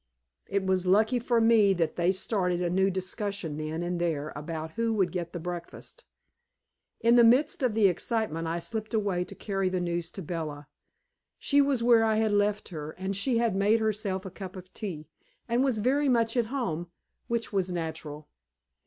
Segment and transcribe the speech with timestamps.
[0.47, 4.71] It was lucky for me that they started a new discussion then and there about
[4.71, 6.05] who would get the breakfast.
[7.01, 10.67] In the midst of the excitement I slipped away to carry the news to Bella.
[11.37, 14.73] She was where I had left her, and she had made herself a cup of
[14.73, 15.05] tea,
[15.47, 16.87] and was very much at home,
[17.27, 18.27] which was natural.